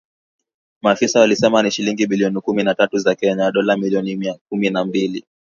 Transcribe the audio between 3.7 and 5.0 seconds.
milioni mia kumi na